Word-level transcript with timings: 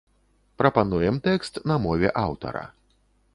Прапануем 0.61 1.19
тэкст 1.27 1.61
на 1.73 1.77
мове 1.85 2.09
аўтара. 2.25 2.65